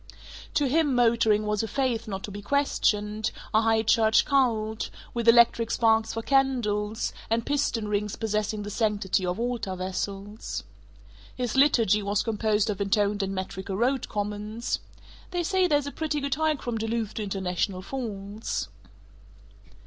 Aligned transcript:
To 0.55 0.65
him 0.67 0.95
motoring 0.95 1.45
was 1.45 1.61
a 1.61 1.67
faith 1.67 2.07
not 2.07 2.23
to 2.23 2.31
be 2.31 2.41
questioned, 2.41 3.29
a 3.53 3.61
high 3.61 3.83
church 3.83 4.25
cult, 4.25 4.89
with 5.13 5.27
electric 5.27 5.69
sparks 5.69 6.13
for 6.15 6.23
candles, 6.23 7.13
and 7.29 7.45
piston 7.45 7.87
rings 7.87 8.15
possessing 8.15 8.63
the 8.63 8.71
sanctity 8.71 9.27
of 9.27 9.39
altar 9.39 9.75
vessels. 9.75 10.63
His 11.35 11.55
liturgy 11.55 12.01
was 12.01 12.23
composed 12.23 12.71
of 12.71 12.81
intoned 12.81 13.21
and 13.21 13.35
metrical 13.35 13.77
road 13.77 14.09
comments: 14.09 14.79
"They 15.29 15.43
say 15.43 15.67
there's 15.67 15.85
a 15.85 15.91
pretty 15.91 16.19
good 16.19 16.33
hike 16.33 16.63
from 16.63 16.79
Duluth 16.79 17.13
to 17.13 17.23
International 17.23 17.83
Falls." 17.83 18.69